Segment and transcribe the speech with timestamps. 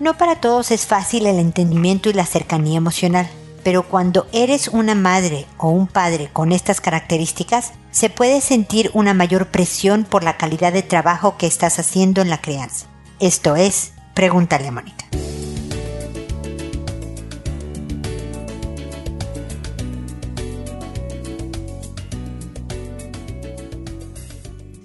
[0.00, 3.28] No para todos es fácil el entendimiento y la cercanía emocional,
[3.62, 9.12] pero cuando eres una madre o un padre con estas características, se puede sentir una
[9.12, 12.86] mayor presión por la calidad de trabajo que estás haciendo en la crianza.
[13.20, 15.04] Esto es, pregúntale a Mónica.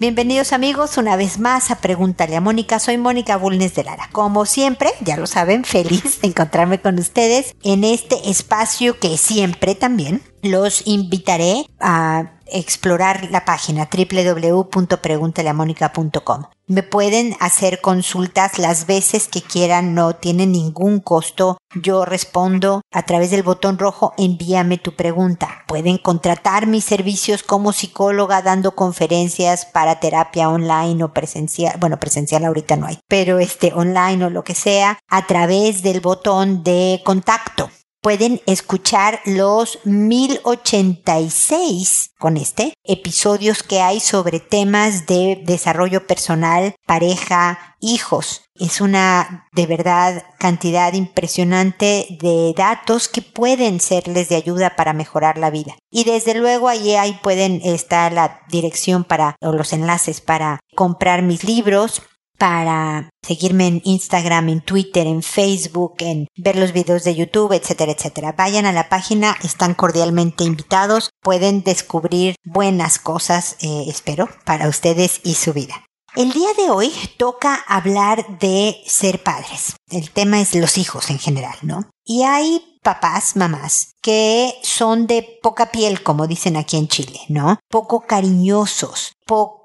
[0.05, 2.77] Bienvenidos amigos una vez más a Pregúntale a Mónica.
[2.77, 4.07] Soy Mónica Bulnes de Lara.
[4.11, 9.73] Como siempre, ya lo saben, feliz de encontrarme con ustedes en este espacio que siempre
[9.73, 16.45] también los invitaré a explorar la página www.preguntaleamónica.com.
[16.68, 21.59] Me pueden hacer consultas las veces que quieran, no tienen ningún costo.
[21.75, 25.63] Yo respondo a través del botón rojo envíame tu pregunta.
[25.68, 31.75] Pueden contratar mis servicios como psicóloga dando conferencias para terapia online o presencial.
[31.79, 36.02] Bueno, presencial ahorita no hay, pero este online o lo que sea a través del
[36.02, 37.69] botón de contacto
[38.06, 47.78] pueden escuchar los 1086 con este episodios que hay sobre temas de desarrollo personal, pareja,
[47.81, 48.44] hijos.
[48.53, 55.39] Es una de verdad cantidad impresionante de datos que pueden serles de ayuda para mejorar
[55.39, 55.76] la vida.
[55.89, 61.23] Y desde luego allí ahí pueden estar la dirección para o los enlaces para comprar
[61.23, 62.03] mis libros,
[62.38, 67.92] para seguirme en Instagram, en Twitter, en Facebook, en ver los videos de YouTube, etcétera,
[67.92, 68.33] etcétera.
[68.33, 75.22] Vayan a la página, están cordialmente invitados, pueden descubrir buenas cosas, eh, espero, para ustedes
[75.23, 75.86] y su vida.
[76.16, 79.75] El día de hoy toca hablar de ser padres.
[79.89, 81.89] El tema es los hijos en general, ¿no?
[82.05, 87.59] Y hay papás, mamás, que son de poca piel, como dicen aquí en Chile, ¿no?
[87.70, 89.64] Poco cariñosos, poco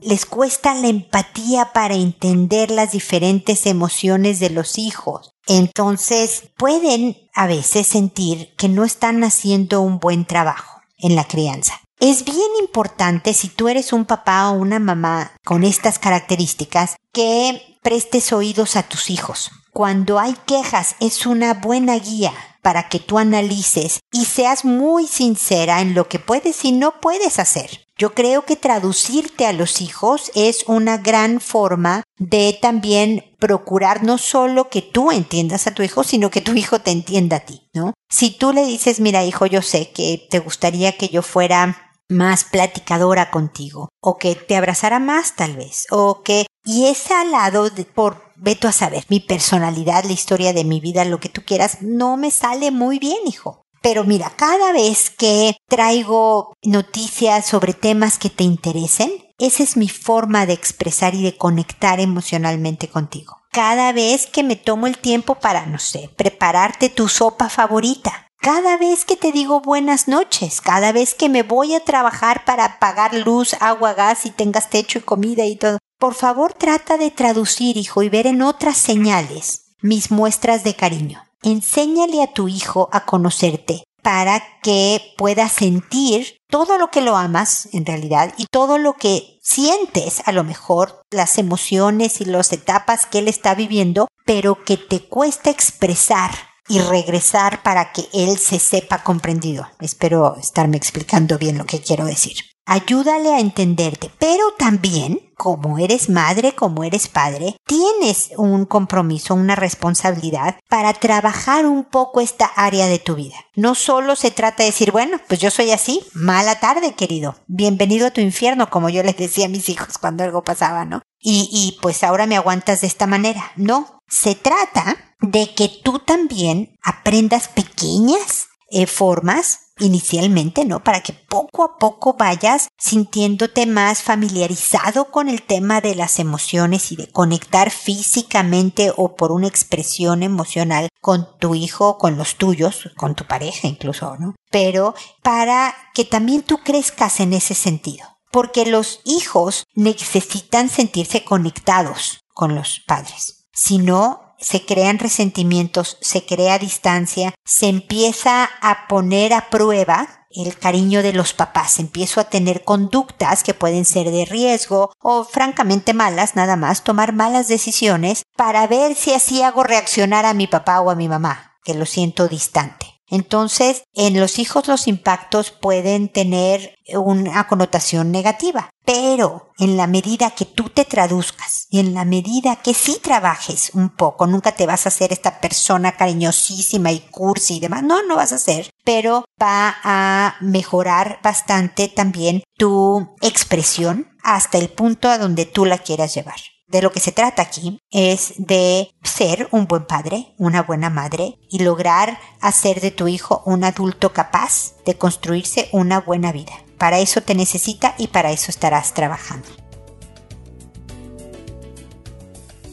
[0.00, 5.32] les cuesta la empatía para entender las diferentes emociones de los hijos.
[5.46, 11.80] Entonces pueden a veces sentir que no están haciendo un buen trabajo en la crianza.
[12.00, 17.78] Es bien importante si tú eres un papá o una mamá con estas características que
[17.82, 19.50] prestes oídos a tus hijos.
[19.72, 22.32] Cuando hay quejas es una buena guía
[22.64, 27.38] para que tú analices y seas muy sincera en lo que puedes y no puedes
[27.38, 27.86] hacer.
[27.98, 34.16] Yo creo que traducirte a los hijos es una gran forma de también procurar no
[34.16, 37.68] solo que tú entiendas a tu hijo, sino que tu hijo te entienda a ti,
[37.74, 37.92] ¿no?
[38.10, 42.44] Si tú le dices, mira hijo, yo sé que te gustaría que yo fuera más
[42.44, 47.70] platicadora contigo, o que te abrazara más tal vez, o que, y ese al lado
[47.70, 51.42] de, por, veto a saber, mi personalidad, la historia de mi vida, lo que tú
[51.44, 53.64] quieras, no me sale muy bien, hijo.
[53.82, 59.88] Pero mira, cada vez que traigo noticias sobre temas que te interesen, esa es mi
[59.88, 63.36] forma de expresar y de conectar emocionalmente contigo.
[63.52, 68.23] Cada vez que me tomo el tiempo para, no sé, prepararte tu sopa favorita.
[68.44, 72.78] Cada vez que te digo buenas noches, cada vez que me voy a trabajar para
[72.78, 75.78] pagar luz, agua, gas y tengas techo y comida y todo.
[75.98, 81.24] Por favor, trata de traducir, hijo, y ver en otras señales mis muestras de cariño
[81.44, 87.68] enséñale a tu hijo a conocerte para que pueda sentir todo lo que lo amas
[87.72, 93.06] en realidad y todo lo que sientes a lo mejor, las emociones y las etapas
[93.06, 96.30] que él está viviendo, pero que te cuesta expresar
[96.68, 99.66] y regresar para que él se sepa comprendido.
[99.80, 102.36] Espero estarme explicando bien lo que quiero decir.
[102.66, 109.56] Ayúdale a entenderte, pero también como eres madre, como eres padre, tienes un compromiso, una
[109.56, 113.36] responsabilidad para trabajar un poco esta área de tu vida.
[113.54, 118.06] No solo se trata de decir, bueno, pues yo soy así, mala tarde, querido, bienvenido
[118.06, 121.02] a tu infierno, como yo les decía a mis hijos cuando algo pasaba, ¿no?
[121.18, 123.52] Y, y pues ahora me aguantas de esta manera.
[123.56, 130.82] No, se trata de que tú también aprendas pequeñas eh, formas inicialmente, ¿no?
[130.82, 136.92] Para que poco a poco vayas sintiéndote más familiarizado con el tema de las emociones
[136.92, 142.90] y de conectar físicamente o por una expresión emocional con tu hijo, con los tuyos,
[142.96, 144.34] con tu pareja incluso, ¿no?
[144.50, 148.06] Pero para que también tú crezcas en ese sentido.
[148.30, 153.43] Porque los hijos necesitan sentirse conectados con los padres.
[153.54, 160.58] Si no, se crean resentimientos, se crea distancia, se empieza a poner a prueba el
[160.58, 165.94] cariño de los papás, empiezo a tener conductas que pueden ser de riesgo o francamente
[165.94, 170.80] malas, nada más tomar malas decisiones para ver si así hago reaccionar a mi papá
[170.80, 172.93] o a mi mamá, que lo siento distante.
[173.08, 180.30] Entonces, en los hijos los impactos pueden tener una connotación negativa, pero en la medida
[180.30, 184.66] que tú te traduzcas y en la medida que sí trabajes un poco, nunca te
[184.66, 188.70] vas a hacer esta persona cariñosísima y cursi y demás, no, no vas a ser,
[188.84, 195.78] pero va a mejorar bastante también tu expresión hasta el punto a donde tú la
[195.78, 196.40] quieras llevar.
[196.74, 201.38] De lo que se trata aquí es de ser un buen padre, una buena madre
[201.48, 206.52] y lograr hacer de tu hijo un adulto capaz de construirse una buena vida.
[206.76, 209.46] Para eso te necesita y para eso estarás trabajando.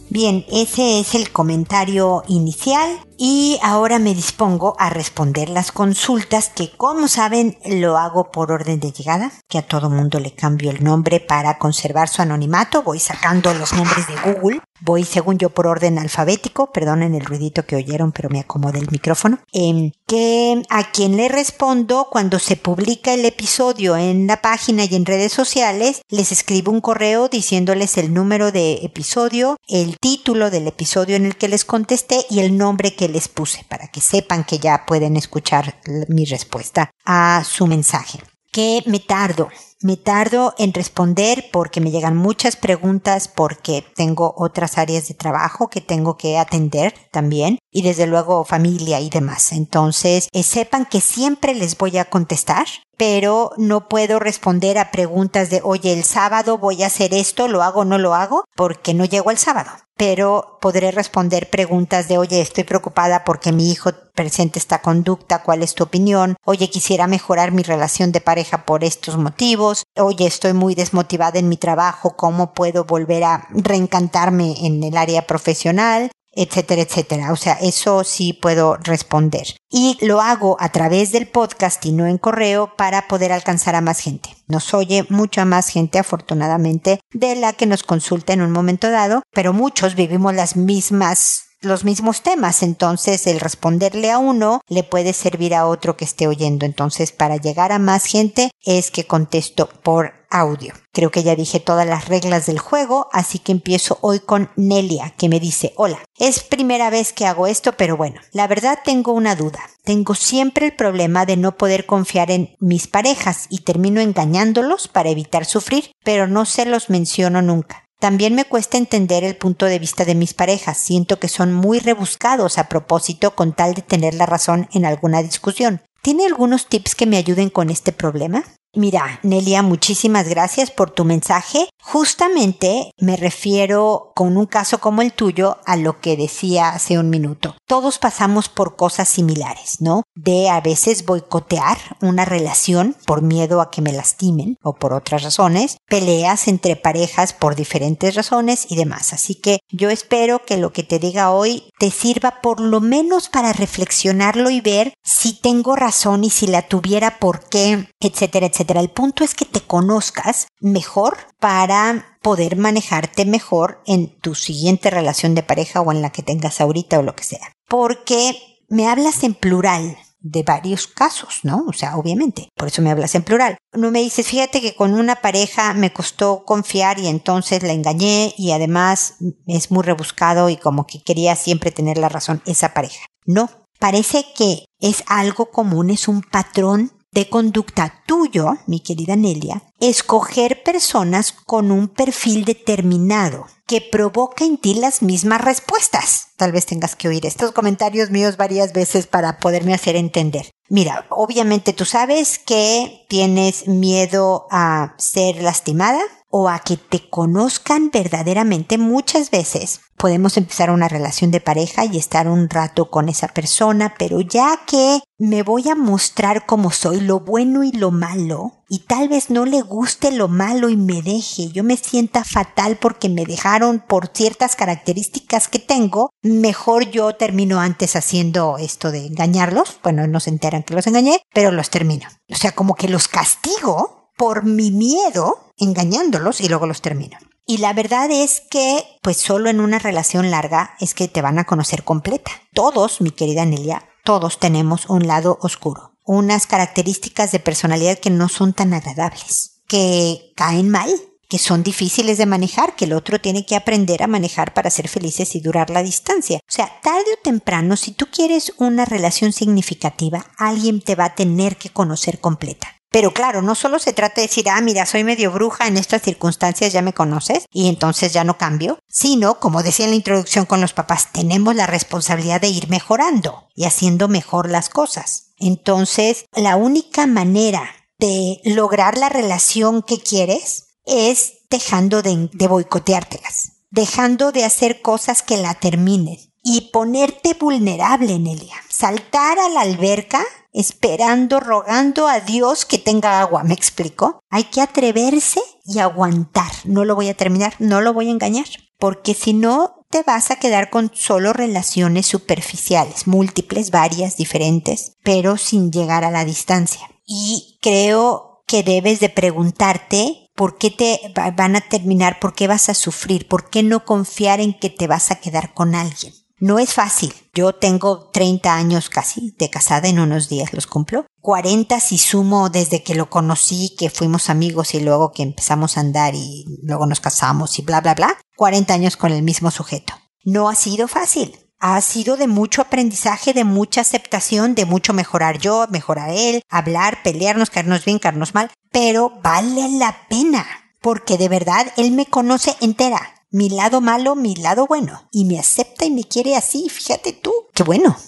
[0.09, 6.71] Bien, ese es el comentario inicial y ahora me dispongo a responder las consultas que
[6.71, 10.83] como saben lo hago por orden de llegada, que a todo mundo le cambio el
[10.83, 15.68] nombre para conservar su anonimato, voy sacando los nombres de Google, voy según yo por
[15.68, 20.91] orden alfabético, perdonen el ruidito que oyeron pero me acomodé el micrófono, eh, que a
[20.91, 26.01] quien le respondo cuando se publica el episodio en la página y en redes sociales,
[26.09, 31.35] les escribo un correo diciéndoles el número de episodio, el título del episodio en el
[31.35, 35.17] que les contesté y el nombre que les puse para que sepan que ya pueden
[35.17, 38.19] escuchar mi respuesta a su mensaje.
[38.51, 39.47] Que me tardo,
[39.81, 45.69] me tardo en responder porque me llegan muchas preguntas porque tengo otras áreas de trabajo
[45.69, 49.53] que tengo que atender también y desde luego familia y demás.
[49.53, 52.67] Entonces, eh, sepan que siempre les voy a contestar,
[53.01, 57.63] pero no puedo responder a preguntas de, oye, el sábado voy a hacer esto, lo
[57.63, 59.71] hago o no lo hago, porque no llego el sábado.
[59.98, 65.63] Pero podré responder preguntas de, oye, estoy preocupada porque mi hijo presenta esta conducta, ¿cuál
[65.63, 66.36] es tu opinión?
[66.45, 69.83] Oye, quisiera mejorar mi relación de pareja por estos motivos.
[69.98, 75.25] Oye, estoy muy desmotivada en mi trabajo, ¿cómo puedo volver a reencantarme en el área
[75.25, 76.12] profesional?
[76.33, 77.31] Etcétera, etcétera.
[77.31, 79.55] O sea, eso sí puedo responder.
[79.69, 83.81] Y lo hago a través del podcast y no en correo para poder alcanzar a
[83.81, 84.35] más gente.
[84.47, 89.23] Nos oye mucha más gente, afortunadamente, de la que nos consulta en un momento dado,
[89.33, 95.13] pero muchos vivimos las mismas los mismos temas, entonces el responderle a uno le puede
[95.13, 96.65] servir a otro que esté oyendo.
[96.65, 100.73] Entonces, para llegar a más gente es que contesto por audio.
[100.93, 105.13] Creo que ya dije todas las reglas del juego, así que empiezo hoy con Nelia,
[105.17, 109.11] que me dice, hola, es primera vez que hago esto, pero bueno, la verdad tengo
[109.11, 109.59] una duda.
[109.83, 115.09] Tengo siempre el problema de no poder confiar en mis parejas y termino engañándolos para
[115.09, 117.90] evitar sufrir, pero no se los menciono nunca.
[118.01, 120.80] También me cuesta entender el punto de vista de mis parejas.
[120.80, 125.21] Siento que son muy rebuscados a propósito con tal de tener la razón en alguna
[125.21, 125.83] discusión.
[126.01, 128.44] ¿Tiene algunos tips que me ayuden con este problema?
[128.73, 131.68] Mira, Nelia, muchísimas gracias por tu mensaje.
[131.83, 137.09] Justamente me refiero con un caso como el tuyo a lo que decía hace un
[137.09, 137.57] minuto.
[137.68, 140.03] Todos pasamos por cosas similares, ¿no?
[140.15, 145.24] De a veces boicotear una relación por miedo a que me lastimen o por otras
[145.24, 149.12] razones, peleas entre parejas por diferentes razones y demás.
[149.12, 153.27] Así que yo espero que lo que te diga hoy te sirva por lo menos
[153.27, 158.60] para reflexionarlo y ver si tengo razón y si la tuviera por qué, etcétera, etcétera
[158.69, 165.35] el punto es que te conozcas mejor para poder manejarte mejor en tu siguiente relación
[165.35, 167.51] de pareja o en la que tengas ahorita o lo que sea.
[167.67, 168.35] Porque
[168.69, 171.65] me hablas en plural de varios casos, ¿no?
[171.67, 173.57] O sea, obviamente, por eso me hablas en plural.
[173.73, 178.33] No me dices, fíjate que con una pareja me costó confiar y entonces la engañé
[178.37, 179.15] y además
[179.47, 183.05] es muy rebuscado y como que quería siempre tener la razón esa pareja.
[183.25, 189.63] No, parece que es algo común, es un patrón de conducta tuyo, mi querida Nelia,
[189.82, 196.27] escoger personas con un perfil determinado que provoca en ti las mismas respuestas.
[196.38, 200.51] Tal vez tengas que oír estos comentarios míos varias veces para poderme hacer entender.
[200.70, 206.01] Mira, obviamente tú sabes que tienes miedo a ser lastimada,
[206.32, 209.82] o a que te conozcan verdaderamente muchas veces.
[210.01, 214.62] Podemos empezar una relación de pareja y estar un rato con esa persona, pero ya
[214.65, 219.29] que me voy a mostrar como soy, lo bueno y lo malo, y tal vez
[219.29, 223.79] no le guste lo malo y me deje, yo me sienta fatal porque me dejaron
[223.79, 230.20] por ciertas características que tengo, mejor yo termino antes haciendo esto de engañarlos, bueno, no
[230.20, 232.08] se enteran que los engañé, pero los termino.
[232.27, 237.20] O sea, como que los castigo por mi miedo engañándolos y luego los termino.
[237.51, 241.38] Y la verdad es que, pues solo en una relación larga es que te van
[241.38, 242.31] a conocer completa.
[242.53, 248.29] Todos, mi querida Nelia, todos tenemos un lado oscuro, unas características de personalidad que no
[248.29, 250.89] son tan agradables, que caen mal,
[251.27, 254.88] que son difíciles de manejar, que el otro tiene que aprender a manejar para ser
[254.88, 256.38] felices y durar la distancia.
[256.38, 261.15] O sea, tarde o temprano, si tú quieres una relación significativa, alguien te va a
[261.15, 262.77] tener que conocer completa.
[262.91, 266.01] Pero claro, no solo se trata de decir, ah, mira, soy medio bruja, en estas
[266.01, 270.45] circunstancias ya me conoces y entonces ya no cambio, sino, como decía en la introducción
[270.45, 275.31] con los papás, tenemos la responsabilidad de ir mejorando y haciendo mejor las cosas.
[275.38, 277.63] Entonces, la única manera
[277.98, 285.21] de lograr la relación que quieres es dejando de, de boicoteártelas, dejando de hacer cosas
[285.21, 292.20] que la terminen y ponerte vulnerable en ella, saltar a la alberca esperando, rogando a
[292.20, 294.20] Dios que tenga agua, ¿me explico?
[294.29, 296.51] Hay que atreverse y aguantar.
[296.65, 298.48] No lo voy a terminar, no lo voy a engañar,
[298.79, 305.38] porque si no, te vas a quedar con solo relaciones superficiales, múltiples, varias, diferentes, pero
[305.38, 306.89] sin llegar a la distancia.
[307.05, 311.00] Y creo que debes de preguntarte por qué te
[311.36, 314.88] van a terminar, por qué vas a sufrir, por qué no confiar en que te
[314.88, 316.13] vas a quedar con alguien.
[316.41, 317.13] No es fácil.
[317.36, 321.05] Yo tengo 30 años casi de casada, en unos días los cumplo.
[321.21, 325.81] 40 si sumo desde que lo conocí, que fuimos amigos y luego que empezamos a
[325.81, 328.17] andar y luego nos casamos y bla, bla, bla.
[328.38, 329.93] 40 años con el mismo sujeto.
[330.25, 331.38] No ha sido fácil.
[331.60, 337.03] Ha sido de mucho aprendizaje, de mucha aceptación, de mucho mejorar yo, mejorar él, hablar,
[337.03, 338.50] pelearnos, caernos bien, caernos mal.
[338.71, 340.48] Pero vale la pena.
[340.81, 345.39] Porque de verdad él me conoce entera mi lado malo, mi lado bueno, y me
[345.39, 347.97] acepta y me quiere así, fíjate tú, qué bueno.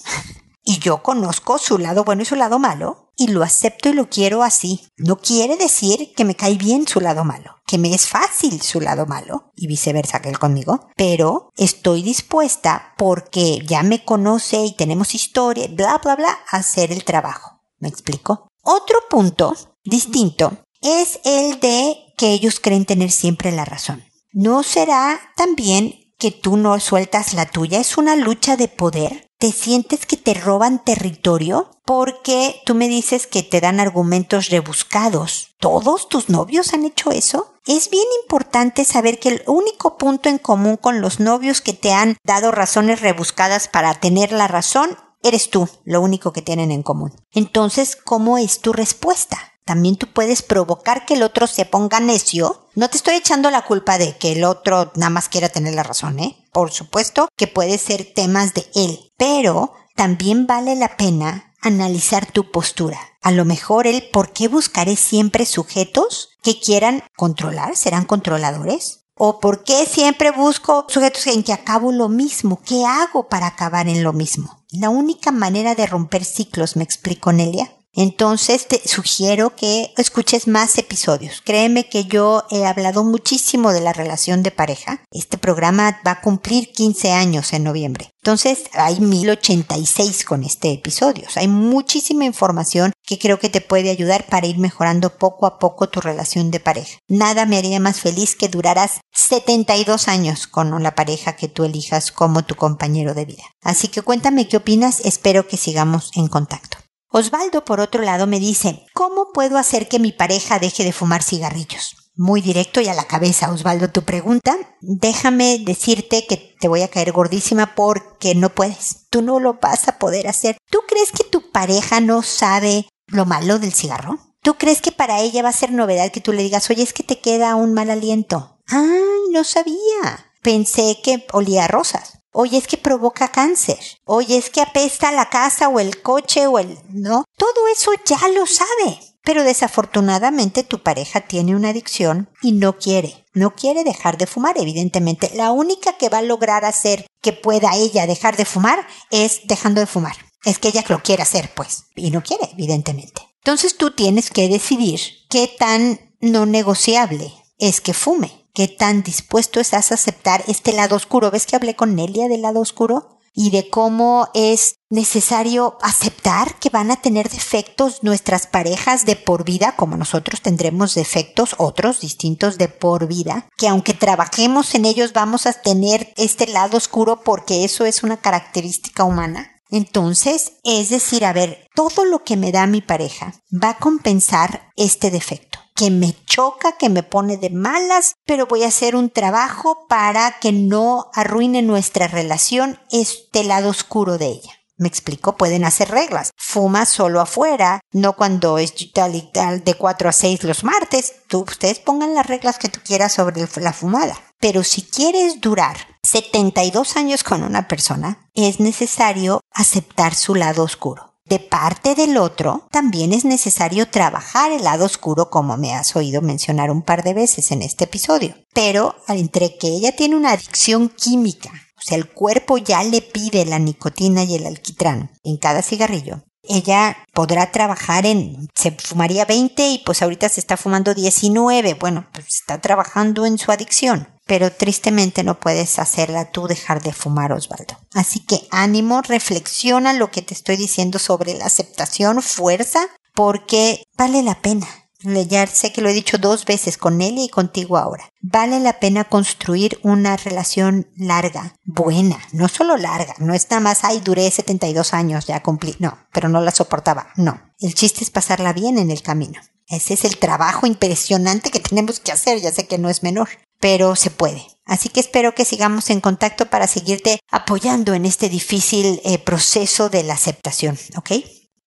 [0.65, 4.10] Y yo conozco su lado bueno y su lado malo, y lo acepto y lo
[4.10, 4.88] quiero así.
[4.96, 8.80] No quiere decir que me cae bien su lado malo, que me es fácil su
[8.80, 15.15] lado malo, y viceversa que conmigo, pero estoy dispuesta porque ya me conoce y tenemos
[15.15, 17.62] historia, bla, bla, bla, a hacer el trabajo.
[17.80, 18.48] ¿Me explico?
[18.62, 19.53] Otro punto
[19.84, 24.06] distinto es el de que ellos creen tener siempre la razón.
[24.36, 27.80] ¿No será también que tú no sueltas la tuya?
[27.80, 29.28] ¿Es una lucha de poder?
[29.38, 31.70] ¿Te sientes que te roban territorio?
[31.86, 35.54] Porque tú me dices que te dan argumentos rebuscados.
[35.60, 37.54] ¿Todos tus novios han hecho eso?
[37.68, 41.94] Es bien importante saber que el único punto en común con los novios que te
[41.94, 46.82] han dado razones rebuscadas para tener la razón eres tú, lo único que tienen en
[46.82, 47.13] común.
[47.32, 49.53] Entonces, ¿cómo es tu respuesta?
[49.65, 52.67] También tú puedes provocar que el otro se ponga necio.
[52.75, 55.84] No te estoy echando la culpa de que el otro nada más quiera tener la
[55.84, 56.38] razón, ¿eh?
[56.51, 62.51] Por supuesto que puede ser temas de él, pero también vale la pena analizar tu
[62.51, 63.00] postura.
[63.22, 69.00] A lo mejor el por qué buscaré siempre sujetos que quieran controlar, serán controladores.
[69.15, 72.62] ¿O por qué siempre busco sujetos en que acabo lo mismo?
[72.65, 74.65] ¿Qué hago para acabar en lo mismo?
[74.72, 80.78] La única manera de romper ciclos, me explico, Nelia, entonces te sugiero que escuches más
[80.78, 81.42] episodios.
[81.46, 85.04] Créeme que yo he hablado muchísimo de la relación de pareja.
[85.12, 88.10] Este programa va a cumplir 15 años en noviembre.
[88.24, 91.28] Entonces hay 1086 con este episodio.
[91.36, 95.90] hay muchísima información que creo que te puede ayudar para ir mejorando poco a poco
[95.90, 96.98] tu relación de pareja.
[97.08, 102.12] Nada me haría más feliz que duraras 72 años con la pareja que tú elijas
[102.12, 103.44] como tu compañero de vida.
[103.62, 105.02] Así que cuéntame qué opinas.
[105.02, 106.83] Espero que sigamos en contacto.
[107.15, 111.22] Osvaldo, por otro lado, me dice, ¿cómo puedo hacer que mi pareja deje de fumar
[111.22, 111.96] cigarrillos?
[112.15, 114.58] Muy directo y a la cabeza, Osvaldo, tu pregunta.
[114.82, 119.05] Déjame decirte que te voy a caer gordísima porque no puedes.
[119.12, 120.58] Tú no lo vas a poder hacer.
[120.72, 124.17] ¿Tú crees que tu pareja no sabe lo malo del cigarro?
[124.41, 126.93] ¿Tú crees que para ella va a ser novedad que tú le digas, oye, es
[126.93, 128.58] que te queda un mal aliento?
[128.65, 130.32] Ay, no sabía.
[130.41, 132.23] Pensé que olía a rosas.
[132.34, 133.78] Oye, es que provoca cáncer.
[134.06, 136.78] Oye, es que apesta la casa o el coche o el...
[136.90, 137.25] ¿No?
[137.38, 139.00] Todo eso ya lo sabe.
[139.24, 143.25] Pero desafortunadamente tu pareja tiene una adicción y no quiere.
[143.34, 145.32] No quiere dejar de fumar, evidentemente.
[145.36, 149.80] La única que va a lograr hacer que pueda ella dejar de fumar es dejando
[149.80, 150.16] de fumar.
[150.44, 151.86] Es que ella lo quiere hacer, pues.
[151.96, 153.22] Y no quiere, evidentemente.
[153.38, 155.00] Entonces tú tienes que decidir
[155.30, 160.96] qué tan no negociable es que fume qué tan dispuesto estás a aceptar este lado
[160.96, 161.32] oscuro.
[161.32, 163.20] ¿Ves que hablé con Nelia del lado oscuro?
[163.36, 169.44] Y de cómo es necesario aceptar que van a tener defectos nuestras parejas de por
[169.44, 175.14] vida, como nosotros tendremos defectos otros distintos de por vida, que aunque trabajemos en ellos
[175.14, 179.50] vamos a tener este lado oscuro porque eso es una característica humana.
[179.72, 184.70] Entonces, es decir, a ver, todo lo que me da mi pareja va a compensar
[184.76, 189.10] este defecto que me choca, que me pone de malas, pero voy a hacer un
[189.10, 194.63] trabajo para que no arruine nuestra relación este lado oscuro de ella.
[194.75, 196.32] Me explico, pueden hacer reglas.
[196.36, 201.13] Fuma solo afuera, no cuando es tal y tal de 4 a 6 los martes.
[201.32, 204.20] Ustedes pongan las reglas que tú quieras sobre la fumada.
[204.39, 211.12] Pero si quieres durar 72 años con una persona, es necesario aceptar su lado oscuro.
[211.34, 216.22] De parte del otro, también es necesario trabajar el lado oscuro como me has oído
[216.22, 218.36] mencionar un par de veces en este episodio.
[218.54, 223.46] Pero entre que ella tiene una adicción química, o sea, el cuerpo ya le pide
[223.46, 229.70] la nicotina y el alquitrán en cada cigarrillo, ella podrá trabajar en, se fumaría 20
[229.70, 231.74] y pues ahorita se está fumando 19.
[231.74, 234.08] Bueno, pues está trabajando en su adicción.
[234.25, 237.77] Pero tristemente no puedes hacerla tú dejar de fumar, Osvaldo.
[237.94, 244.24] Así que ánimo, reflexiona lo que te estoy diciendo sobre la aceptación, fuerza, porque vale
[244.24, 244.68] la pena.
[245.03, 248.10] Ya sé que lo he dicho dos veces con él y contigo ahora.
[248.22, 253.84] Vale la pena construir una relación larga, buena, no solo larga, no es nada más,
[253.84, 257.42] ay, duré 72 años, ya cumplí, no, pero no la soportaba, no.
[257.60, 259.42] El chiste es pasarla bien en el camino.
[259.68, 263.30] Ese es el trabajo impresionante que tenemos que hacer, ya sé que no es menor,
[263.63, 264.46] pero se puede.
[264.65, 269.88] Así que espero que sigamos en contacto para seguirte apoyando en este difícil eh, proceso
[269.88, 271.12] de la aceptación, ¿ok?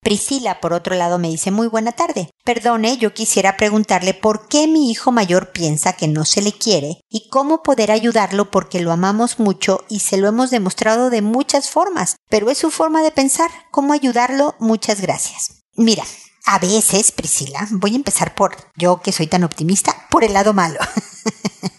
[0.02, 2.28] Priscila, por otro lado, me dice muy buena tarde.
[2.44, 7.00] Perdone, yo quisiera preguntarle por qué mi hijo mayor piensa que no se le quiere
[7.08, 11.70] y cómo poder ayudarlo porque lo amamos mucho y se lo hemos demostrado de muchas
[11.70, 13.50] formas, pero es su forma de pensar.
[13.70, 14.54] ¿Cómo ayudarlo?
[14.60, 15.62] Muchas gracias.
[15.76, 16.04] Mira,
[16.44, 20.52] a veces, Priscila, voy a empezar por yo que soy tan optimista, por el lado
[20.52, 20.78] malo.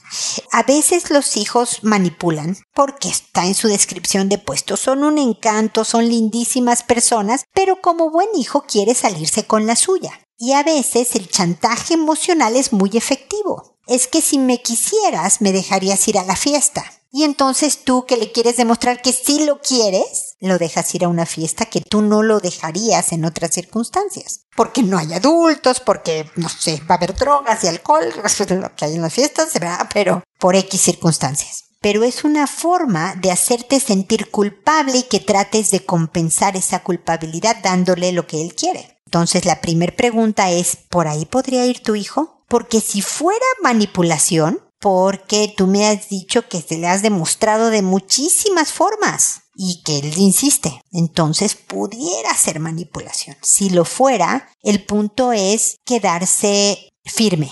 [0.52, 4.78] A veces los hijos manipulan porque está en su descripción de puesto.
[4.78, 10.12] Son un encanto, son lindísimas personas, pero como buen hijo quiere salirse con la suya.
[10.38, 13.78] Y a veces el chantaje emocional es muy efectivo.
[13.88, 16.84] Es que si me quisieras me dejarías ir a la fiesta.
[17.12, 21.08] Y entonces tú que le quieres demostrar que sí lo quieres, lo dejas ir a
[21.08, 24.42] una fiesta que tú no lo dejarías en otras circunstancias.
[24.56, 28.06] Porque no hay adultos, porque, no sé, va a haber drogas y alcohol,
[28.50, 29.88] lo que hay en las fiestas, ¿verdad?
[29.94, 31.66] Pero por X circunstancias.
[31.80, 37.58] Pero es una forma de hacerte sentir culpable y que trates de compensar esa culpabilidad
[37.64, 39.00] dándole lo que él quiere.
[39.06, 42.44] Entonces la primera pregunta es, ¿por ahí podría ir tu hijo?
[42.50, 47.82] Porque si fuera manipulación, porque tú me has dicho que se le has demostrado de
[47.82, 50.82] muchísimas formas y que él insiste.
[50.92, 53.36] Entonces pudiera ser manipulación.
[53.42, 57.52] Si lo fuera, el punto es quedarse firme.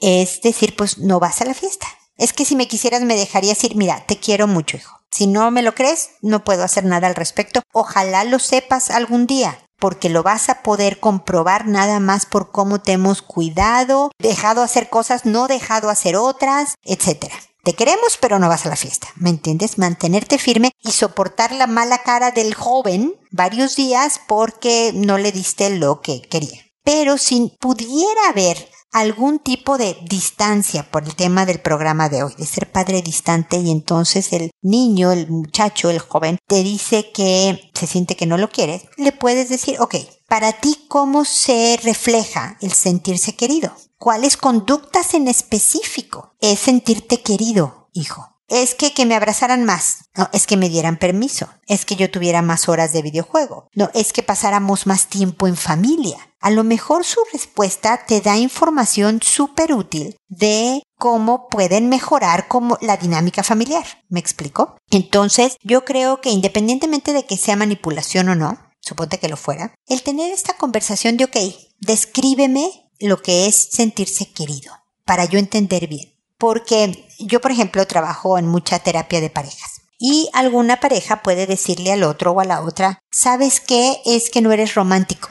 [0.00, 1.86] Es decir, pues no vas a la fiesta.
[2.16, 4.98] Es que si me quisieras me dejarías ir, mira, te quiero mucho, hijo.
[5.10, 7.60] Si no me lo crees, no puedo hacer nada al respecto.
[7.72, 12.80] Ojalá lo sepas algún día porque lo vas a poder comprobar nada más por cómo
[12.80, 17.24] te hemos cuidado, dejado hacer cosas, no dejado hacer otras, etc.
[17.64, 19.78] Te queremos, pero no vas a la fiesta, ¿me entiendes?
[19.78, 25.68] Mantenerte firme y soportar la mala cara del joven varios días porque no le diste
[25.70, 26.60] lo que quería.
[26.84, 32.34] Pero si pudiera haber algún tipo de distancia por el tema del programa de hoy,
[32.36, 37.70] de ser padre distante y entonces el niño, el muchacho, el joven te dice que
[37.74, 39.96] se siente que no lo quieres, le puedes decir, ok,
[40.28, 43.72] para ti, ¿cómo se refleja el sentirse querido?
[43.98, 48.31] ¿Cuáles conductas en específico es sentirte querido, hijo?
[48.52, 50.04] Es que, que me abrazaran más.
[50.14, 51.48] No, es que me dieran permiso.
[51.66, 53.68] Es que yo tuviera más horas de videojuego.
[53.74, 56.18] No, es que pasáramos más tiempo en familia.
[56.38, 62.76] A lo mejor su respuesta te da información súper útil de cómo pueden mejorar como
[62.82, 63.86] la dinámica familiar.
[64.10, 64.76] ¿Me explico?
[64.90, 69.74] Entonces, yo creo que independientemente de que sea manipulación o no, suponte que lo fuera,
[69.86, 71.36] el tener esta conversación de, ok,
[71.80, 74.74] descríbeme lo que es sentirse querido,
[75.06, 76.11] para yo entender bien.
[76.42, 79.82] Porque yo, por ejemplo, trabajo en mucha terapia de parejas.
[80.00, 84.02] Y alguna pareja puede decirle al otro o a la otra, ¿sabes qué?
[84.04, 85.28] Es que no eres romántico.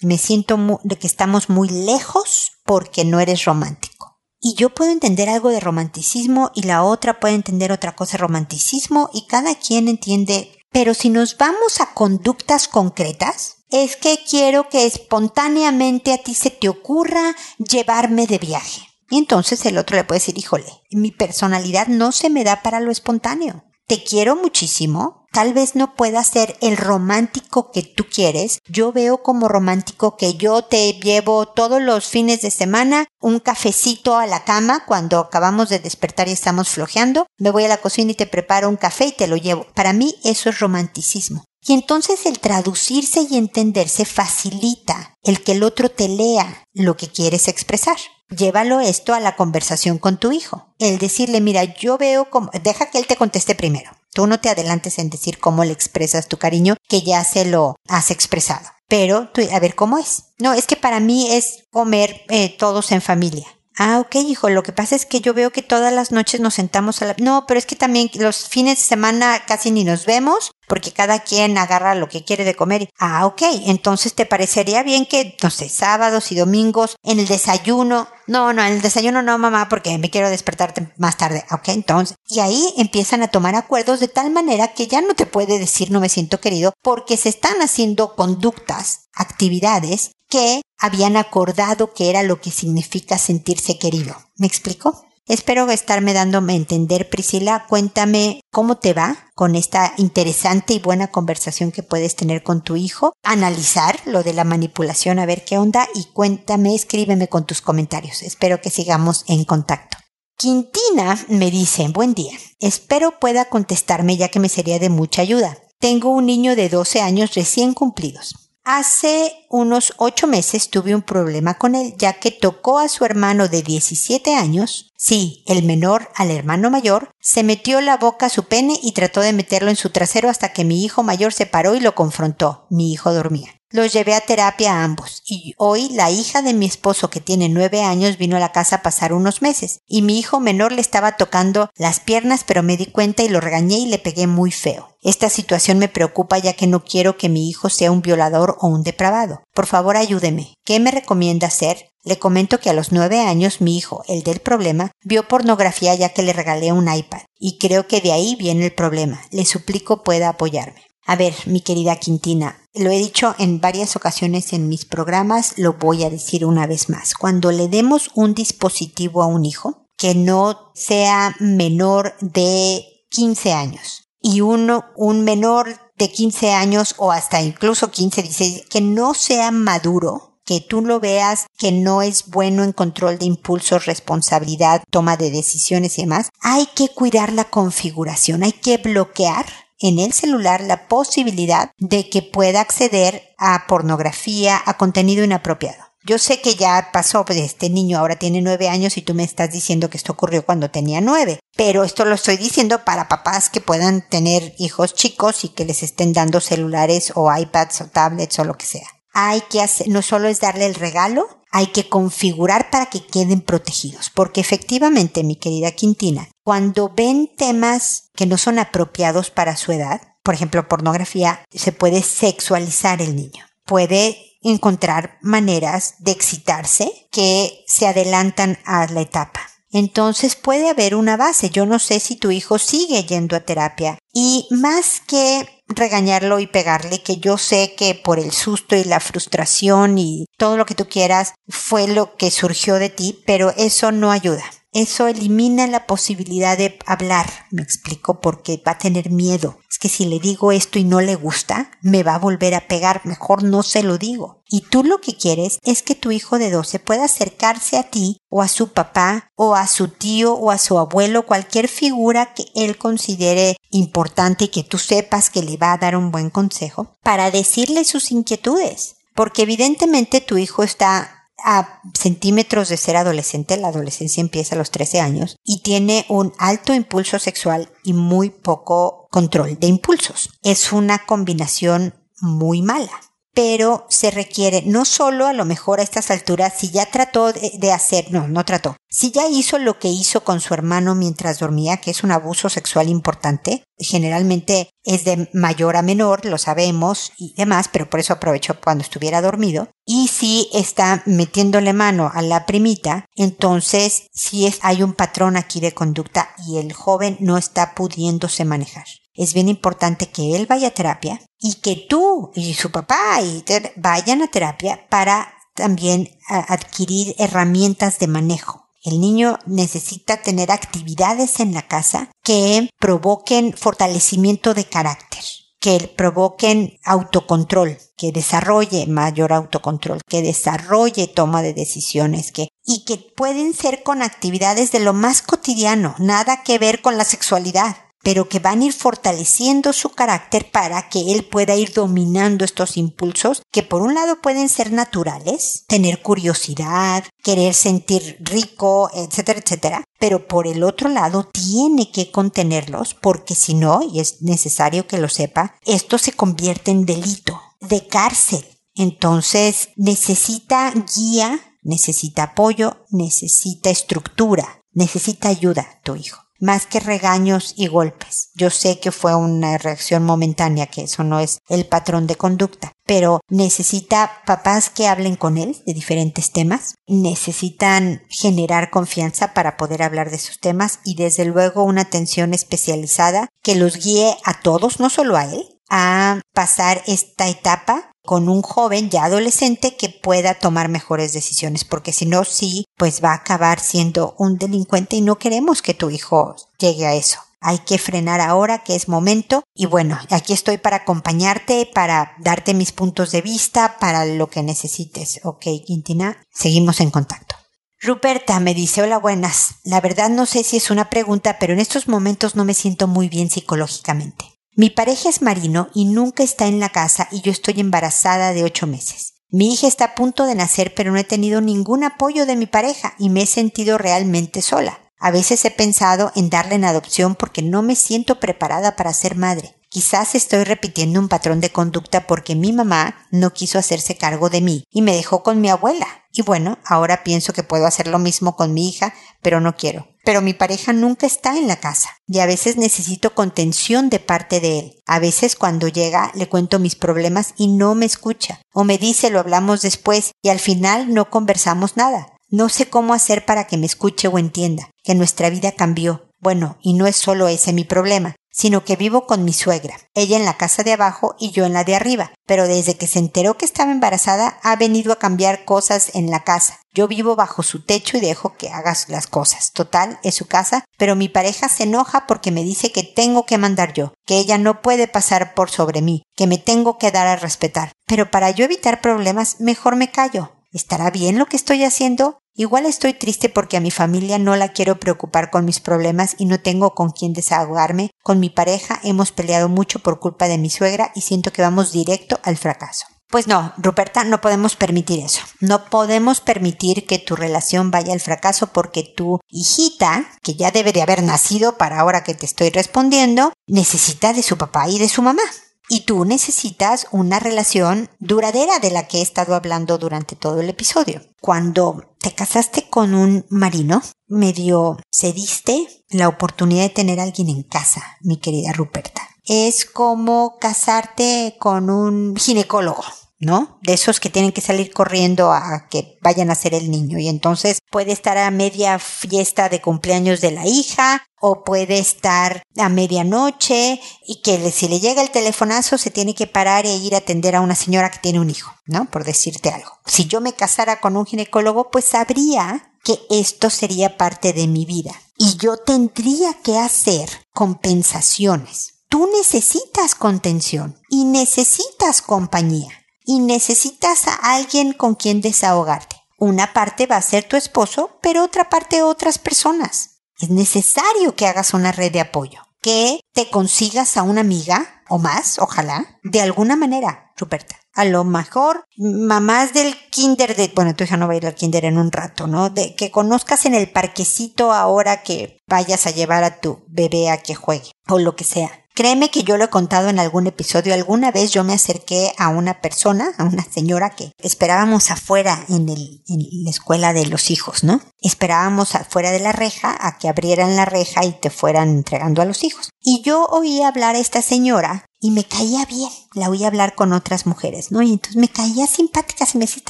[0.00, 4.18] Me siento de que estamos muy lejos porque no eres romántico.
[4.40, 8.22] Y yo puedo entender algo de romanticismo y la otra puede entender otra cosa de
[8.22, 10.56] romanticismo y cada quien entiende.
[10.72, 16.48] Pero si nos vamos a conductas concretas, es que quiero que espontáneamente a ti se
[16.48, 18.95] te ocurra llevarme de viaje.
[19.10, 22.80] Y entonces el otro le puede decir, híjole, mi personalidad no se me da para
[22.80, 23.64] lo espontáneo.
[23.86, 25.26] Te quiero muchísimo.
[25.32, 28.58] Tal vez no pueda ser el romántico que tú quieres.
[28.68, 34.16] Yo veo como romántico que yo te llevo todos los fines de semana un cafecito
[34.16, 37.26] a la cama cuando acabamos de despertar y estamos flojeando.
[37.38, 39.66] Me voy a la cocina y te preparo un café y te lo llevo.
[39.74, 41.44] Para mí eso es romanticismo.
[41.68, 47.08] Y entonces el traducirse y entenderse facilita el que el otro te lea lo que
[47.08, 47.98] quieres expresar.
[48.28, 50.74] Llévalo esto a la conversación con tu hijo.
[50.78, 53.92] El decirle, mira, yo veo como, deja que él te conteste primero.
[54.12, 57.76] Tú no te adelantes en decir cómo le expresas tu cariño, que ya se lo
[57.86, 58.66] has expresado.
[58.88, 60.24] Pero tú, a ver cómo es.
[60.38, 63.46] No, es que para mí es comer eh, todos en familia.
[63.78, 66.54] Ah, ok, hijo, lo que pasa es que yo veo que todas las noches nos
[66.54, 67.16] sentamos a la...
[67.18, 71.20] No, pero es que también los fines de semana casi ni nos vemos porque cada
[71.20, 72.88] quien agarra lo que quiere de comer.
[72.98, 78.08] Ah, ok, entonces te parecería bien que, no sé, sábados y domingos en el desayuno.
[78.26, 81.44] No, no, en el desayuno no, mamá, porque me quiero despertarte más tarde.
[81.50, 82.16] Ok, entonces.
[82.28, 85.90] Y ahí empiezan a tomar acuerdos de tal manera que ya no te puede decir
[85.90, 92.22] no me siento querido porque se están haciendo conductas, actividades que habían acordado que era
[92.22, 94.16] lo que significa sentirse querido.
[94.36, 95.06] ¿Me explico?
[95.28, 97.66] Espero estarme dándome a entender, Priscila.
[97.68, 102.76] Cuéntame cómo te va con esta interesante y buena conversación que puedes tener con tu
[102.76, 103.12] hijo.
[103.24, 105.88] Analizar lo de la manipulación, a ver qué onda.
[105.96, 108.22] Y cuéntame, escríbeme con tus comentarios.
[108.22, 109.98] Espero que sigamos en contacto.
[110.38, 112.38] Quintina me dice, buen día.
[112.60, 115.58] Espero pueda contestarme ya que me sería de mucha ayuda.
[115.80, 118.45] Tengo un niño de 12 años recién cumplidos.
[118.68, 123.46] Hace unos ocho meses tuve un problema con él, ya que tocó a su hermano
[123.46, 128.46] de 17 años, sí, el menor al hermano mayor, se metió la boca a su
[128.48, 131.76] pene y trató de meterlo en su trasero hasta que mi hijo mayor se paró
[131.76, 132.66] y lo confrontó.
[132.68, 133.55] Mi hijo dormía.
[133.76, 137.50] Los llevé a terapia a ambos y hoy la hija de mi esposo que tiene
[137.50, 140.80] nueve años vino a la casa a pasar unos meses y mi hijo menor le
[140.80, 144.50] estaba tocando las piernas pero me di cuenta y lo regañé y le pegué muy
[144.50, 144.96] feo.
[145.02, 148.68] Esta situación me preocupa ya que no quiero que mi hijo sea un violador o
[148.68, 149.42] un depravado.
[149.52, 150.54] Por favor ayúdeme.
[150.64, 151.90] ¿Qué me recomienda hacer?
[152.02, 156.14] Le comento que a los nueve años mi hijo, el del problema, vio pornografía ya
[156.14, 159.20] que le regalé un iPad y creo que de ahí viene el problema.
[159.32, 160.86] Le suplico pueda apoyarme.
[161.06, 165.74] A ver, mi querida Quintina, lo he dicho en varias ocasiones en mis programas, lo
[165.74, 167.14] voy a decir una vez más.
[167.14, 174.08] Cuando le demos un dispositivo a un hijo que no sea menor de 15 años
[174.20, 179.52] y uno, un menor de 15 años o hasta incluso 15, 16, que no sea
[179.52, 185.16] maduro, que tú lo veas que no es bueno en control de impulsos, responsabilidad, toma
[185.16, 189.46] de decisiones y demás, hay que cuidar la configuración, hay que bloquear
[189.80, 195.86] en el celular la posibilidad de que pueda acceder a pornografía, a contenido inapropiado.
[196.06, 199.24] Yo sé que ya pasó, pues este niño ahora tiene nueve años y tú me
[199.24, 201.40] estás diciendo que esto ocurrió cuando tenía nueve.
[201.56, 205.82] Pero esto lo estoy diciendo para papás que puedan tener hijos chicos y que les
[205.82, 208.95] estén dando celulares o iPads o tablets o lo que sea.
[209.18, 214.10] Hay que no solo es darle el regalo, hay que configurar para que queden protegidos.
[214.10, 220.02] Porque efectivamente, mi querida Quintina, cuando ven temas que no son apropiados para su edad,
[220.22, 223.46] por ejemplo, pornografía, se puede sexualizar el niño.
[223.64, 229.40] Puede encontrar maneras de excitarse que se adelantan a la etapa.
[229.70, 231.48] Entonces puede haber una base.
[231.48, 233.98] Yo no sé si tu hijo sigue yendo a terapia.
[234.12, 239.00] Y más que regañarlo y pegarle, que yo sé que por el susto y la
[239.00, 243.92] frustración y todo lo que tú quieras fue lo que surgió de ti, pero eso
[243.92, 244.44] no ayuda
[244.76, 249.58] eso elimina la posibilidad de hablar, me explico, porque va a tener miedo.
[249.70, 252.68] Es que si le digo esto y no le gusta, me va a volver a
[252.68, 254.42] pegar, mejor no se lo digo.
[254.50, 258.20] Y tú lo que quieres es que tu hijo de 12 pueda acercarse a ti
[258.28, 262.44] o a su papá o a su tío o a su abuelo, cualquier figura que
[262.54, 266.92] él considere importante y que tú sepas que le va a dar un buen consejo,
[267.02, 268.96] para decirle sus inquietudes.
[269.14, 274.70] Porque evidentemente tu hijo está a centímetros de ser adolescente, la adolescencia empieza a los
[274.70, 280.30] 13 años, y tiene un alto impulso sexual y muy poco control de impulsos.
[280.42, 282.90] Es una combinación muy mala
[283.36, 287.70] pero se requiere no solo a lo mejor a estas alturas, si ya trató de,
[287.70, 291.76] hacer, no, no trató, si ya hizo lo que hizo con su hermano mientras dormía,
[291.76, 297.34] que es un abuso sexual importante, generalmente es de mayor a menor, lo sabemos y
[297.36, 299.68] demás, pero por eso aprovechó cuando estuviera dormido.
[299.84, 305.60] Y si está metiéndole mano a la primita, entonces si es, hay un patrón aquí
[305.60, 310.68] de conducta y el joven no está pudiéndose manejar es bien importante que él vaya
[310.68, 313.44] a terapia y que tú y su papá y
[313.76, 318.66] vayan a terapia para también adquirir herramientas de manejo.
[318.84, 325.24] El niño necesita tener actividades en la casa que provoquen fortalecimiento de carácter,
[325.58, 332.98] que provoquen autocontrol, que desarrolle mayor autocontrol, que desarrolle toma de decisiones, que y que
[332.98, 338.28] pueden ser con actividades de lo más cotidiano, nada que ver con la sexualidad pero
[338.28, 343.42] que van a ir fortaleciendo su carácter para que él pueda ir dominando estos impulsos
[343.50, 350.28] que por un lado pueden ser naturales, tener curiosidad, querer sentir rico, etcétera, etcétera, pero
[350.28, 355.08] por el otro lado tiene que contenerlos porque si no, y es necesario que lo
[355.08, 358.46] sepa, esto se convierte en delito de cárcel.
[358.76, 367.66] Entonces necesita guía, necesita apoyo, necesita estructura, necesita ayuda tu hijo más que regaños y
[367.66, 368.30] golpes.
[368.34, 372.72] Yo sé que fue una reacción momentánea, que eso no es el patrón de conducta,
[372.84, 379.82] pero necesita papás que hablen con él de diferentes temas, necesitan generar confianza para poder
[379.82, 384.80] hablar de sus temas y desde luego una atención especializada que los guíe a todos,
[384.80, 390.32] no solo a él, a pasar esta etapa con un joven ya adolescente que pueda
[390.32, 395.02] tomar mejores decisiones, porque si no, sí, pues va a acabar siendo un delincuente y
[395.02, 397.18] no queremos que tu hijo llegue a eso.
[397.40, 402.54] Hay que frenar ahora que es momento y bueno, aquí estoy para acompañarte, para darte
[402.54, 405.20] mis puntos de vista, para lo que necesites.
[405.22, 407.36] Ok, Quintina, seguimos en contacto.
[407.78, 409.56] Ruperta me dice, hola buenas.
[409.64, 412.86] La verdad no sé si es una pregunta, pero en estos momentos no me siento
[412.86, 414.35] muy bien psicológicamente.
[414.58, 418.42] Mi pareja es marino y nunca está en la casa y yo estoy embarazada de
[418.42, 419.12] ocho meses.
[419.28, 422.46] Mi hija está a punto de nacer pero no he tenido ningún apoyo de mi
[422.46, 424.80] pareja y me he sentido realmente sola.
[424.98, 429.14] A veces he pensado en darle en adopción porque no me siento preparada para ser
[429.14, 429.56] madre.
[429.76, 434.40] Quizás estoy repitiendo un patrón de conducta porque mi mamá no quiso hacerse cargo de
[434.40, 435.86] mí y me dejó con mi abuela.
[436.14, 439.86] Y bueno, ahora pienso que puedo hacer lo mismo con mi hija, pero no quiero.
[440.02, 444.40] Pero mi pareja nunca está en la casa y a veces necesito contención de parte
[444.40, 444.80] de él.
[444.86, 449.10] A veces cuando llega le cuento mis problemas y no me escucha o me dice
[449.10, 452.16] lo hablamos después y al final no conversamos nada.
[452.30, 456.08] No sé cómo hacer para que me escuche o entienda que nuestra vida cambió.
[456.18, 460.18] Bueno, y no es solo ese mi problema sino que vivo con mi suegra, ella
[460.18, 462.98] en la casa de abajo y yo en la de arriba, pero desde que se
[462.98, 466.60] enteró que estaba embarazada ha venido a cambiar cosas en la casa.
[466.74, 469.52] Yo vivo bajo su techo y dejo que hagas las cosas.
[469.52, 473.38] Total, es su casa, pero mi pareja se enoja porque me dice que tengo que
[473.38, 477.06] mandar yo, que ella no puede pasar por sobre mí, que me tengo que dar
[477.06, 477.72] a respetar.
[477.86, 480.32] Pero para yo evitar problemas, mejor me callo.
[480.52, 482.18] ¿Estará bien lo que estoy haciendo?
[482.38, 486.26] Igual estoy triste porque a mi familia no la quiero preocupar con mis problemas y
[486.26, 487.90] no tengo con quién desahogarme.
[488.02, 491.72] Con mi pareja hemos peleado mucho por culpa de mi suegra y siento que vamos
[491.72, 492.84] directo al fracaso.
[493.08, 495.22] Pues no, Ruperta, no podemos permitir eso.
[495.40, 500.72] No podemos permitir que tu relación vaya al fracaso porque tu hijita, que ya debe
[500.72, 504.90] de haber nacido para ahora que te estoy respondiendo, necesita de su papá y de
[504.90, 505.22] su mamá.
[505.68, 510.48] Y tú necesitas una relación duradera de la que he estado hablando durante todo el
[510.48, 511.00] episodio.
[511.20, 517.42] Cuando te casaste con un marino, medio cediste la oportunidad de tener a alguien en
[517.42, 519.02] casa, mi querida Ruperta.
[519.24, 522.84] Es como casarte con un ginecólogo.
[523.18, 523.58] ¿No?
[523.62, 526.98] De esos que tienen que salir corriendo a que vayan a ser el niño.
[526.98, 532.42] Y entonces puede estar a media fiesta de cumpleaños de la hija o puede estar
[532.56, 536.94] a medianoche y que si le llega el telefonazo se tiene que parar e ir
[536.94, 538.90] a atender a una señora que tiene un hijo, ¿no?
[538.90, 539.70] Por decirte algo.
[539.86, 544.66] Si yo me casara con un ginecólogo, pues sabría que esto sería parte de mi
[544.66, 548.74] vida y yo tendría que hacer compensaciones.
[548.88, 555.96] Tú necesitas contención y necesitas compañía y necesitas a alguien con quien desahogarte.
[556.18, 560.02] Una parte va a ser tu esposo, pero otra parte otras personas.
[560.18, 564.98] Es necesario que hagas una red de apoyo, que te consigas a una amiga o
[564.98, 567.56] más, ojalá, de alguna manera, Ruperta.
[567.72, 571.34] A lo mejor mamás del kinder de, bueno, tu hija no va a ir al
[571.34, 572.50] kinder en un rato, ¿no?
[572.50, 577.18] De que conozcas en el parquecito ahora que vayas a llevar a tu bebé a
[577.18, 578.65] que juegue o lo que sea.
[578.76, 580.74] Créeme que yo lo he contado en algún episodio.
[580.74, 585.70] Alguna vez yo me acerqué a una persona, a una señora que esperábamos afuera en,
[585.70, 587.80] el, en la escuela de los hijos, ¿no?
[588.02, 592.26] Esperábamos afuera de la reja a que abrieran la reja y te fueran entregando a
[592.26, 592.68] los hijos.
[592.82, 595.90] Y yo oí hablar a esta señora y me caía bien.
[596.12, 597.80] La oí hablar con otras mujeres, ¿no?
[597.80, 599.24] Y entonces me caía simpática.
[599.24, 599.62] Se me decía,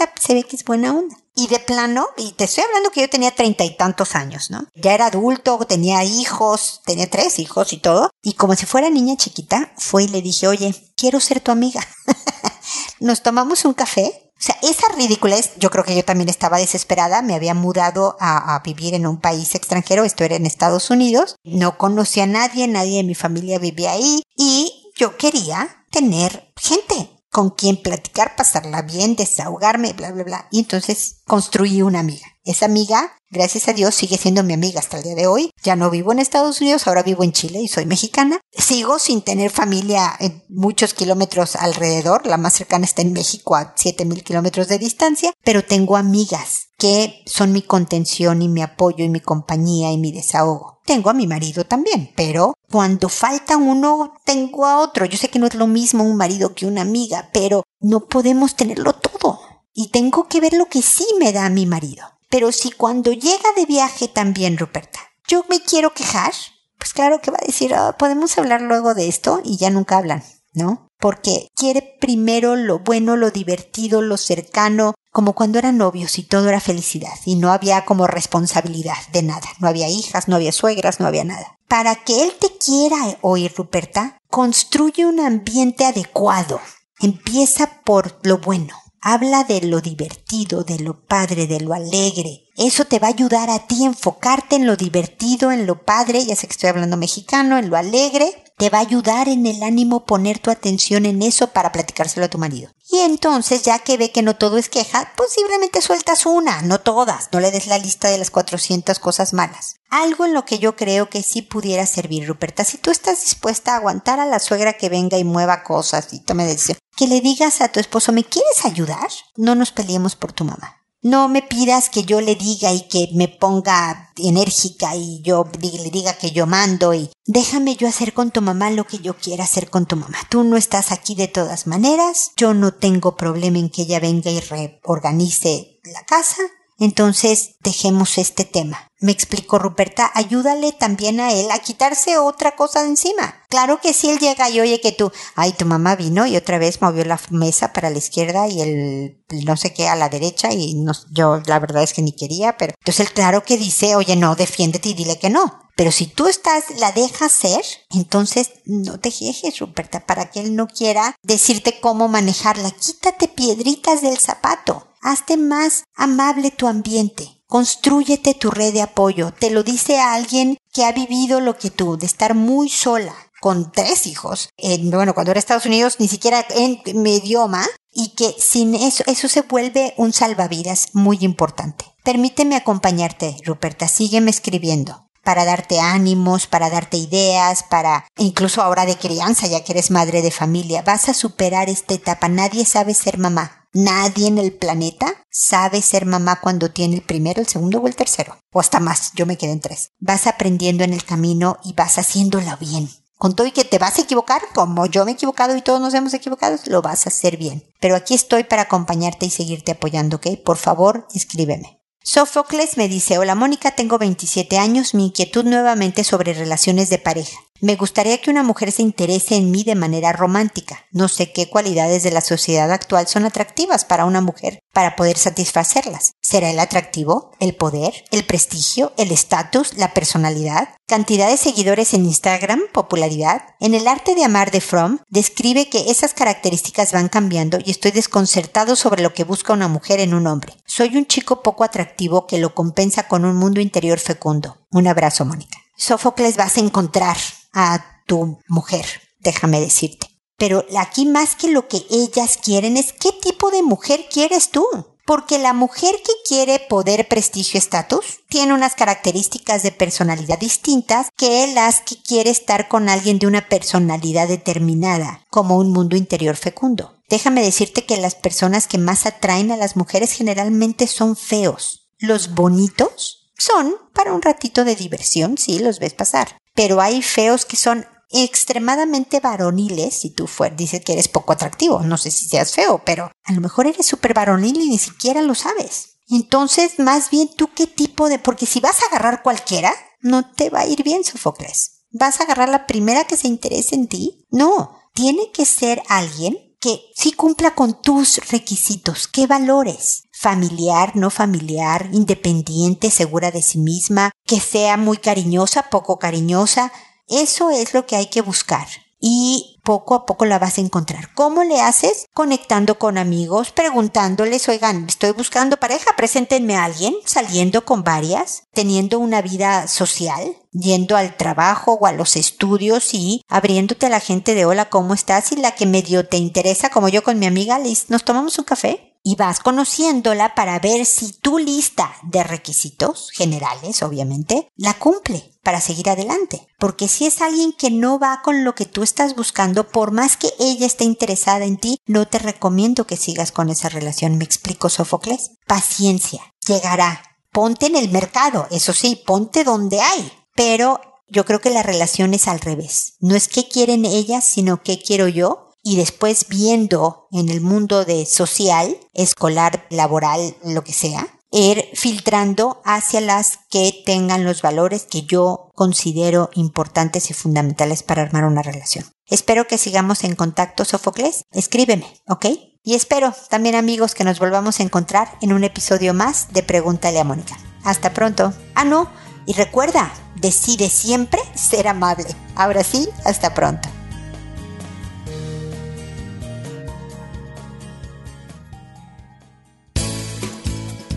[0.20, 1.16] se ve que es buena onda.
[1.38, 4.66] Y de plano, y te estoy hablando que yo tenía treinta y tantos años, ¿no?
[4.74, 8.10] Ya era adulto, tenía hijos, tenía tres hijos y todo.
[8.22, 11.86] Y como si fuera niña chiquita, fue y le dije, oye, quiero ser tu amiga.
[13.00, 14.32] Nos tomamos un café.
[14.38, 18.54] O sea, esa ridiculez, yo creo que yo también estaba desesperada, me había mudado a,
[18.54, 22.68] a, vivir en un país extranjero, esto era en Estados Unidos, no conocía a nadie,
[22.68, 28.80] nadie de mi familia vivía ahí y yo quería tener gente, con quien platicar, pasarla
[28.80, 30.48] bien, desahogarme, bla, bla, bla.
[30.50, 32.26] Y entonces construí una amiga.
[32.46, 35.50] Esa amiga, gracias a Dios, sigue siendo mi amiga hasta el día de hoy.
[35.64, 38.38] Ya no vivo en Estados Unidos, ahora vivo en Chile y soy mexicana.
[38.52, 40.16] Sigo sin tener familia
[40.48, 42.24] muchos kilómetros alrededor.
[42.24, 47.24] La más cercana está en México a 7000 kilómetros de distancia, pero tengo amigas que
[47.26, 50.80] son mi contención y mi apoyo y mi compañía y mi desahogo.
[50.84, 55.04] Tengo a mi marido también, pero cuando falta uno, tengo a otro.
[55.04, 58.54] Yo sé que no es lo mismo un marido que una amiga, pero no podemos
[58.54, 59.40] tenerlo todo.
[59.74, 62.15] Y tengo que ver lo que sí me da mi marido.
[62.28, 66.32] Pero si cuando llega de viaje también, Ruperta, yo me quiero quejar,
[66.78, 69.98] pues claro que va a decir, ah, podemos hablar luego de esto y ya nunca
[69.98, 70.88] hablan, ¿no?
[70.98, 76.48] Porque quiere primero lo bueno, lo divertido, lo cercano, como cuando eran novios y todo
[76.48, 81.00] era felicidad y no había como responsabilidad de nada, no había hijas, no había suegras,
[81.00, 81.58] no había nada.
[81.68, 86.60] Para que él te quiera oír, Ruperta, construye un ambiente adecuado.
[87.00, 88.74] Empieza por lo bueno,
[89.08, 92.48] Habla de lo divertido, de lo padre, de lo alegre.
[92.56, 96.26] Eso te va a ayudar a ti a enfocarte en lo divertido, en lo padre,
[96.26, 98.45] ya sé que estoy hablando mexicano, en lo alegre.
[98.58, 102.30] Te va a ayudar en el ánimo poner tu atención en eso para platicárselo a
[102.30, 102.70] tu marido.
[102.90, 107.28] Y entonces, ya que ve que no todo es queja, posiblemente sueltas una, no todas,
[107.32, 109.76] no le des la lista de las 400 cosas malas.
[109.90, 113.74] Algo en lo que yo creo que sí pudiera servir, Ruperta, si tú estás dispuesta
[113.74, 117.20] a aguantar a la suegra que venga y mueva cosas y tome decisión, que le
[117.20, 119.10] digas a tu esposo, ¿me quieres ayudar?
[119.36, 120.75] No nos peleemos por tu mamá.
[121.06, 125.88] No me pidas que yo le diga y que me ponga enérgica y yo le
[125.92, 129.44] diga que yo mando y déjame yo hacer con tu mamá lo que yo quiera
[129.44, 130.18] hacer con tu mamá.
[130.28, 134.32] Tú no estás aquí de todas maneras, yo no tengo problema en que ella venga
[134.32, 136.42] y reorganice la casa,
[136.78, 138.90] entonces dejemos este tema.
[138.98, 143.42] Me explicó Ruperta, ayúdale también a él a quitarse otra cosa de encima.
[143.48, 146.58] Claro que si él llega y oye que tú, ay, tu mamá vino y otra
[146.58, 150.52] vez movió la mesa para la izquierda y el no sé qué a la derecha
[150.52, 153.96] y no, yo la verdad es que ni quería, pero entonces él claro que dice,
[153.96, 155.66] oye, no, defiéndete y dile que no.
[155.76, 160.56] Pero si tú estás, la dejas ser, entonces no te quejes, Ruperta, para que él
[160.56, 162.70] no quiera decirte cómo manejarla.
[162.70, 164.88] Quítate piedritas del zapato.
[165.06, 167.40] Hazte más amable tu ambiente.
[167.46, 169.32] Construyete tu red de apoyo.
[169.32, 173.70] Te lo dice alguien que ha vivido lo que tú, de estar muy sola, con
[173.70, 174.48] tres hijos.
[174.90, 177.64] bueno, cuando era Estados Unidos, ni siquiera en mi idioma.
[177.92, 181.84] Y que sin eso, eso se vuelve un salvavidas muy importante.
[182.02, 183.86] Permíteme acompañarte, Ruperta.
[183.86, 189.72] Sígueme escribiendo para darte ánimos, para darte ideas, para incluso ahora de crianza, ya que
[189.72, 190.82] eres madre de familia.
[190.82, 192.28] Vas a superar esta etapa.
[192.28, 193.65] Nadie sabe ser mamá.
[193.76, 197.94] Nadie en el planeta sabe ser mamá cuando tiene el primero, el segundo o el
[197.94, 198.38] tercero.
[198.50, 199.90] O hasta más, yo me quedé en tres.
[199.98, 202.88] Vas aprendiendo en el camino y vas haciéndola bien.
[203.18, 205.78] Con todo y que te vas a equivocar, como yo me he equivocado y todos
[205.82, 207.64] nos hemos equivocado, lo vas a hacer bien.
[207.78, 210.28] Pero aquí estoy para acompañarte y seguirte apoyando, ¿ok?
[210.42, 211.82] Por favor, escríbeme.
[212.02, 217.36] Sófocles me dice, hola Mónica, tengo 27 años, mi inquietud nuevamente sobre relaciones de pareja.
[217.60, 220.84] Me gustaría que una mujer se interese en mí de manera romántica.
[220.90, 225.16] No sé qué cualidades de la sociedad actual son atractivas para una mujer para poder
[225.16, 226.12] satisfacerlas.
[226.20, 230.68] ¿Será el atractivo, el poder, el prestigio, el estatus, la personalidad?
[230.86, 232.60] ¿Cantidad de seguidores en Instagram?
[232.72, 233.42] ¿Popularidad?
[233.58, 237.90] En el arte de amar de Fromm describe que esas características van cambiando y estoy
[237.90, 240.54] desconcertado sobre lo que busca una mujer en un hombre.
[240.66, 244.58] Soy un chico poco atractivo que lo compensa con un mundo interior fecundo.
[244.70, 245.56] Un abrazo, Mónica.
[245.78, 247.16] Sófocles vas a encontrar
[247.56, 248.84] a tu mujer,
[249.18, 250.06] déjame decirte.
[250.36, 254.64] Pero aquí más que lo que ellas quieren es qué tipo de mujer quieres tú.
[255.06, 261.46] Porque la mujer que quiere poder, prestigio, estatus, tiene unas características de personalidad distintas que
[261.54, 266.96] las que quiere estar con alguien de una personalidad determinada, como un mundo interior fecundo.
[267.08, 271.88] Déjame decirte que las personas que más atraen a las mujeres generalmente son feos.
[271.98, 277.44] Los bonitos son para un ratito de diversión, sí, los ves pasar pero hay feos
[277.44, 282.52] que son extremadamente varoniles, si tú dices que eres poco atractivo, no sé si seas
[282.52, 285.98] feo, pero a lo mejor eres súper varonil y ni siquiera lo sabes.
[286.08, 290.50] Entonces, más bien tú qué tipo de, porque si vas a agarrar cualquiera, no te
[290.50, 291.84] va a ir bien, Sofocles.
[291.90, 294.26] ¿Vas a agarrar la primera que se interese en ti?
[294.30, 300.04] No, tiene que ser alguien que sí cumpla con tus requisitos, qué valores.
[300.12, 306.72] Familiar, no familiar, independiente, segura de sí misma, que sea muy cariñosa, poco cariñosa.
[307.08, 308.66] Eso es lo que hay que buscar
[309.00, 311.12] y poco a poco la vas a encontrar.
[311.14, 312.06] ¿Cómo le haces?
[312.14, 318.98] Conectando con amigos, preguntándoles, oigan, estoy buscando pareja, preséntenme a alguien, saliendo con varias, teniendo
[318.98, 324.34] una vida social, yendo al trabajo o a los estudios y abriéndote a la gente
[324.34, 325.32] de hola, ¿cómo estás?
[325.32, 328.44] Y la que medio te interesa, como yo con mi amiga Liz, nos tomamos un
[328.44, 335.32] café y vas conociéndola para ver si tu lista de requisitos generales, obviamente, la cumple
[335.44, 336.48] para seguir adelante.
[336.58, 340.16] Porque si es alguien que no va con lo que tú estás buscando, por más
[340.16, 344.18] que ella esté interesada en ti, no te recomiendo que sigas con esa relación.
[344.18, 345.30] ¿Me explico, Sófocles?
[345.46, 346.34] Paciencia.
[346.44, 347.00] Llegará.
[347.30, 348.48] Ponte en el mercado.
[348.50, 350.10] Eso sí, ponte donde hay.
[350.34, 352.94] Pero yo creo que la relación es al revés.
[352.98, 357.84] No es qué quieren ellas, sino qué quiero yo y después viendo en el mundo
[357.84, 364.86] de social, escolar, laboral, lo que sea, ir filtrando hacia las que tengan los valores
[364.88, 368.84] que yo considero importantes y fundamentales para armar una relación.
[369.06, 371.24] Espero que sigamos en contacto, Sofocles.
[371.32, 372.26] Escríbeme, ¿ok?
[372.62, 377.00] Y espero también amigos que nos volvamos a encontrar en un episodio más de Pregúntale
[377.00, 377.36] a Mónica.
[377.64, 378.32] Hasta pronto.
[378.54, 378.88] Ah, no.
[379.26, 382.06] Y recuerda, decide siempre ser amable.
[382.36, 383.68] Ahora sí, hasta pronto.